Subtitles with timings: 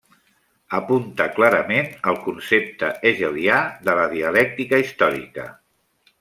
[0.77, 3.61] Apunta clarament al concepte hegelià
[3.91, 5.47] de la dialèctica històrica.